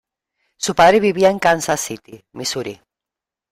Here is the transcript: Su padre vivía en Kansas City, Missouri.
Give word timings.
Su 0.57 0.73
padre 0.73 0.99
vivía 0.99 1.29
en 1.29 1.37
Kansas 1.37 1.79
City, 1.79 2.25
Missouri. 2.31 2.81